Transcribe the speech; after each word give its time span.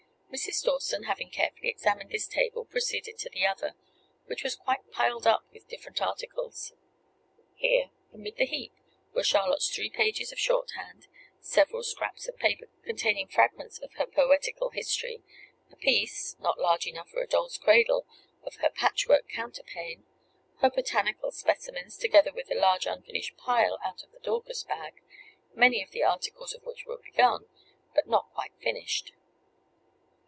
Mrs. 0.33 0.63
Dawson, 0.63 1.03
having 1.03 1.29
carefully 1.29 1.67
examined 1.67 2.09
this 2.11 2.25
table, 2.25 2.63
proceeded 2.63 3.17
to 3.17 3.29
the 3.29 3.45
other, 3.45 3.75
which 4.27 4.43
was 4.45 4.55
quite 4.55 4.89
piled 4.89 5.27
up 5.27 5.43
with 5.51 5.67
different 5.67 6.01
articles. 6.01 6.71
Here, 7.53 7.91
amid 8.13 8.37
the 8.37 8.45
heap, 8.45 8.71
were 9.11 9.25
Charlotte's 9.25 9.69
three 9.69 9.89
pages 9.89 10.31
of 10.31 10.39
shorthand; 10.39 11.07
several 11.41 11.83
scraps 11.83 12.29
of 12.29 12.37
paper 12.37 12.69
containing 12.85 13.27
fragments 13.27 13.79
of 13.79 13.91
her 13.95 14.05
poetical 14.05 14.69
history; 14.69 15.21
the 15.69 15.75
piece 15.75 16.37
(not 16.39 16.57
large 16.57 16.87
enough 16.87 17.09
for 17.09 17.21
a 17.21 17.27
doll's 17.27 17.57
cradle) 17.57 18.05
of 18.45 18.55
her 18.61 18.69
patchwork 18.69 19.27
counterpane; 19.27 20.05
her 20.61 20.69
botanical 20.69 21.31
specimens; 21.31 21.97
together 21.97 22.31
with 22.31 22.47
the 22.47 22.55
large 22.55 22.85
unfinished 22.85 23.35
pile 23.35 23.79
out 23.83 24.01
of 24.01 24.13
the 24.13 24.19
Dorcas 24.21 24.63
bag, 24.63 25.01
many 25.53 25.83
of 25.83 25.91
the 25.91 26.03
articles 26.03 26.53
of 26.53 26.63
which 26.63 26.85
were 26.85 26.99
begun, 27.03 27.47
but 27.93 28.07
not 28.07 28.27
one 28.27 28.33
quite 28.35 28.53
finished. 28.61 29.11